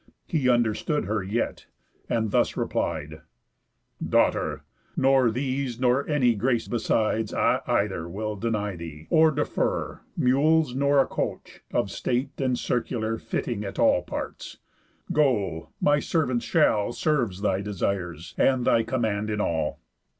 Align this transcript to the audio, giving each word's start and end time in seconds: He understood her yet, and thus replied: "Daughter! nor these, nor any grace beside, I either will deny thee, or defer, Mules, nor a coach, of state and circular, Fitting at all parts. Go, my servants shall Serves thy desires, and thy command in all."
He 0.25 0.49
understood 0.49 1.05
her 1.05 1.21
yet, 1.21 1.67
and 2.09 2.31
thus 2.31 2.57
replied: 2.57 3.21
"Daughter! 4.03 4.63
nor 4.97 5.29
these, 5.29 5.79
nor 5.79 6.09
any 6.09 6.33
grace 6.33 6.67
beside, 6.67 7.31
I 7.35 7.61
either 7.67 8.09
will 8.09 8.35
deny 8.35 8.75
thee, 8.75 9.05
or 9.11 9.29
defer, 9.29 10.01
Mules, 10.17 10.73
nor 10.73 11.01
a 11.01 11.05
coach, 11.05 11.61
of 11.71 11.91
state 11.91 12.31
and 12.41 12.57
circular, 12.57 13.19
Fitting 13.19 13.63
at 13.63 13.77
all 13.77 14.01
parts. 14.01 14.57
Go, 15.11 15.69
my 15.79 15.99
servants 15.99 16.45
shall 16.45 16.93
Serves 16.93 17.41
thy 17.41 17.61
desires, 17.61 18.33
and 18.39 18.65
thy 18.65 18.81
command 18.81 19.29
in 19.29 19.39
all." 19.39 19.77